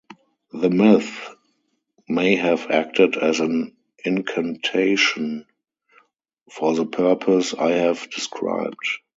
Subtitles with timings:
[0.51, 1.29] The myth
[2.09, 5.45] may have acted as an incantation
[6.51, 8.99] for the purpose I have described.